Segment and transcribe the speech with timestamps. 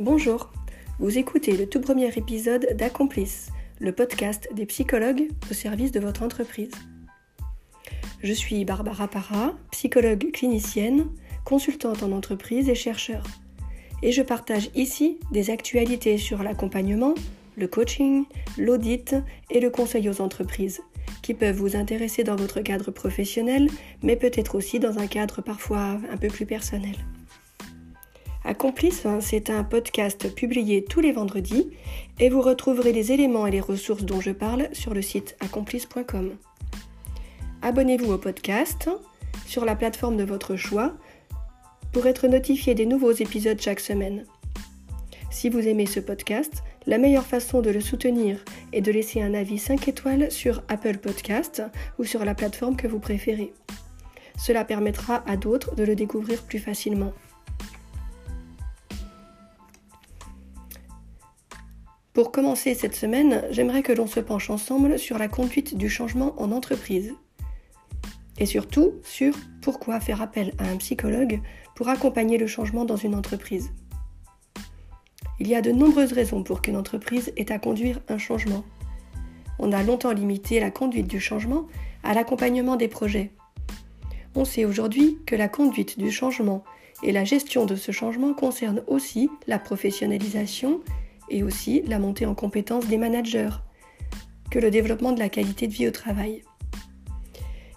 [0.00, 0.52] Bonjour,
[1.00, 3.48] vous écoutez le tout premier épisode d'Accomplice,
[3.80, 6.70] le podcast des psychologues au service de votre entreprise.
[8.22, 11.06] Je suis Barbara Parra, psychologue clinicienne,
[11.44, 13.24] consultante en entreprise et chercheur.
[14.04, 17.14] Et je partage ici des actualités sur l'accompagnement,
[17.56, 18.24] le coaching,
[18.56, 19.16] l'audit
[19.50, 20.80] et le conseil aux entreprises,
[21.22, 23.68] qui peuvent vous intéresser dans votre cadre professionnel,
[24.04, 26.94] mais peut-être aussi dans un cadre parfois un peu plus personnel.
[28.48, 31.68] Accomplice, hein, c'est un podcast publié tous les vendredis
[32.18, 36.30] et vous retrouverez les éléments et les ressources dont je parle sur le site accomplice.com.
[37.60, 38.88] Abonnez-vous au podcast
[39.44, 40.94] sur la plateforme de votre choix
[41.92, 44.24] pour être notifié des nouveaux épisodes chaque semaine.
[45.30, 49.34] Si vous aimez ce podcast, la meilleure façon de le soutenir est de laisser un
[49.34, 51.62] avis 5 étoiles sur Apple Podcast
[51.98, 53.52] ou sur la plateforme que vous préférez.
[54.38, 57.12] Cela permettra à d'autres de le découvrir plus facilement.
[62.18, 66.34] Pour commencer cette semaine, j'aimerais que l'on se penche ensemble sur la conduite du changement
[66.38, 67.14] en entreprise.
[68.38, 71.40] Et surtout sur pourquoi faire appel à un psychologue
[71.76, 73.70] pour accompagner le changement dans une entreprise.
[75.38, 78.64] Il y a de nombreuses raisons pour qu'une entreprise ait à conduire un changement.
[79.60, 81.68] On a longtemps limité la conduite du changement
[82.02, 83.30] à l'accompagnement des projets.
[84.34, 86.64] On sait aujourd'hui que la conduite du changement
[87.04, 90.80] et la gestion de ce changement concernent aussi la professionnalisation
[91.30, 93.50] et aussi la montée en compétence des managers,
[94.50, 96.42] que le développement de la qualité de vie au travail.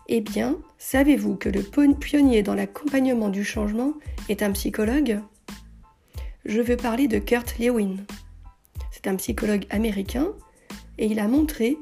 [0.08, 1.64] Eh bien, savez-vous que le
[1.94, 3.94] pionnier dans l'accompagnement du changement
[4.30, 5.20] est un psychologue?
[6.46, 7.98] Je veux parler de Kurt Lewin.
[8.92, 10.30] C'est un psychologue américain
[10.98, 11.78] et il a montré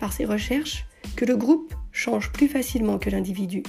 [0.00, 0.86] par ses recherches
[1.16, 3.62] que le groupe change plus facilement que l'individu.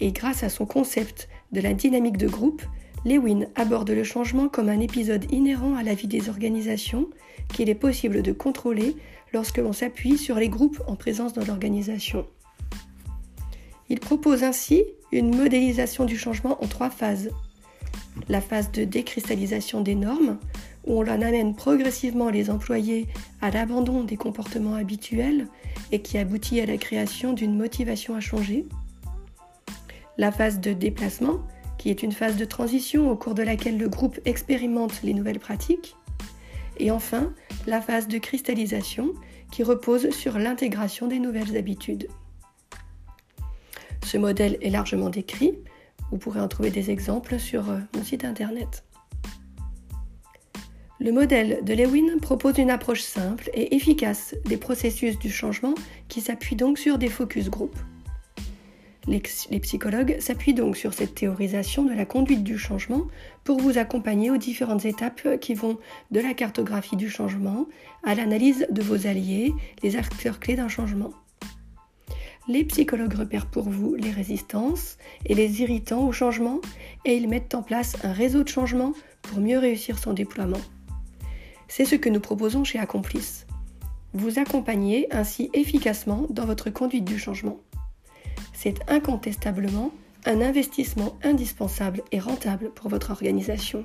[0.00, 2.62] Et grâce à son concept de la dynamique de groupe,
[3.06, 7.08] Lewin aborde le changement comme un épisode inhérent à la vie des organisations
[7.54, 8.96] qu'il est possible de contrôler
[9.32, 12.26] lorsque l'on s'appuie sur les groupes en présence dans l'organisation.
[13.88, 14.82] Il propose ainsi
[15.12, 17.30] une modélisation du changement en trois phases.
[18.28, 20.38] La phase de décristallisation des normes,
[20.84, 23.06] où on en amène progressivement les employés
[23.40, 25.46] à l'abandon des comportements habituels
[25.92, 28.66] et qui aboutit à la création d'une motivation à changer.
[30.18, 31.38] La phase de déplacement,
[31.86, 35.38] qui est une phase de transition au cours de laquelle le groupe expérimente les nouvelles
[35.38, 35.94] pratiques.
[36.78, 37.32] Et enfin,
[37.68, 39.14] la phase de cristallisation,
[39.52, 42.08] qui repose sur l'intégration des nouvelles habitudes.
[44.04, 45.60] Ce modèle est largement décrit.
[46.10, 48.82] Vous pourrez en trouver des exemples sur euh, mon site internet.
[50.98, 55.76] Le modèle de Lewin propose une approche simple et efficace des processus du changement
[56.08, 57.78] qui s'appuie donc sur des focus group.
[59.08, 59.20] Les,
[59.60, 63.06] psychologues s'appuient donc sur cette théorisation de la conduite du changement
[63.44, 65.78] pour vous accompagner aux différentes étapes qui vont
[66.10, 67.66] de la cartographie du changement
[68.02, 71.12] à l'analyse de vos alliés, les acteurs clés d'un changement.
[72.48, 76.60] Les psychologues repèrent pour vous les résistances et les irritants au changement
[77.04, 78.92] et ils mettent en place un réseau de changement
[79.22, 80.60] pour mieux réussir son déploiement.
[81.68, 83.46] C'est ce que nous proposons chez Accomplice.
[84.14, 87.60] Vous accompagner ainsi efficacement dans votre conduite du changement
[88.56, 89.92] c'est incontestablement
[90.24, 93.84] un investissement indispensable et rentable pour votre organisation.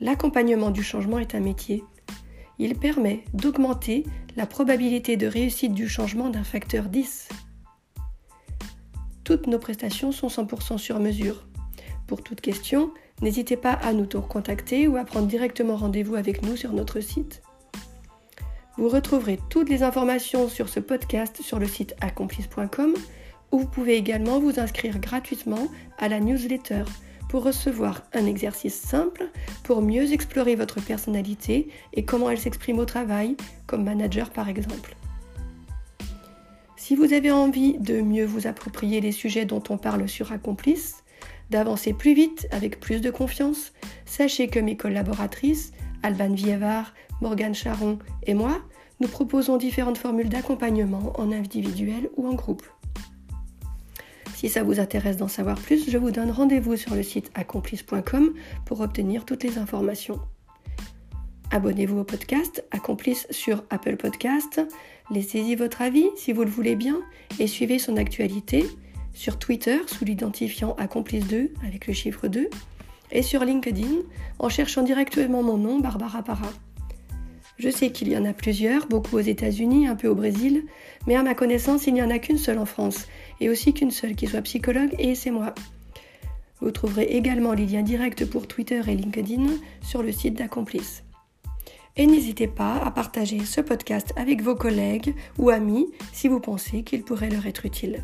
[0.00, 1.84] L'accompagnement du changement est un métier.
[2.58, 4.04] Il permet d'augmenter
[4.36, 7.28] la probabilité de réussite du changement d'un facteur 10.
[9.22, 11.46] Toutes nos prestations sont 100% sur mesure.
[12.06, 12.92] Pour toute question,
[13.22, 17.42] n'hésitez pas à nous contacter ou à prendre directement rendez-vous avec nous sur notre site.
[18.76, 22.94] Vous retrouverez toutes les informations sur ce podcast sur le site accomplice.com
[23.52, 25.68] où vous pouvez également vous inscrire gratuitement
[25.98, 26.82] à la newsletter
[27.28, 29.30] pour recevoir un exercice simple
[29.62, 33.36] pour mieux explorer votre personnalité et comment elle s'exprime au travail,
[33.68, 34.96] comme manager par exemple.
[36.76, 41.04] Si vous avez envie de mieux vous approprier les sujets dont on parle sur Accomplice,
[41.50, 43.72] d'avancer plus vite avec plus de confiance,
[44.04, 45.72] sachez que mes collaboratrices,
[46.04, 46.92] Alban Vievard,
[47.22, 48.60] Morgane Charon et moi,
[49.00, 52.64] nous proposons différentes formules d'accompagnement en individuel ou en groupe.
[54.34, 58.34] Si ça vous intéresse d'en savoir plus, je vous donne rendez-vous sur le site accomplice.com
[58.66, 60.20] pour obtenir toutes les informations.
[61.50, 64.60] Abonnez-vous au podcast Accomplice sur Apple Podcast.
[65.10, 67.00] Laissez-y votre avis si vous le voulez bien
[67.38, 68.66] et suivez son actualité
[69.14, 72.50] sur Twitter sous l'identifiant Accomplice2 avec le chiffre 2
[73.14, 74.02] et sur LinkedIn
[74.38, 76.52] en cherchant directement mon nom, Barbara Parra.
[77.56, 80.64] Je sais qu'il y en a plusieurs, beaucoup aux États-Unis, un peu au Brésil,
[81.06, 83.06] mais à ma connaissance, il n'y en a qu'une seule en France,
[83.40, 85.54] et aussi qu'une seule qui soit psychologue, et c'est moi.
[86.60, 89.46] Vous trouverez également les liens directs pour Twitter et LinkedIn
[89.82, 91.04] sur le site d'Accomplice.
[91.96, 96.82] Et n'hésitez pas à partager ce podcast avec vos collègues ou amis si vous pensez
[96.82, 98.02] qu'il pourrait leur être utile.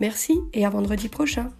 [0.00, 1.50] Merci et à vendredi prochain.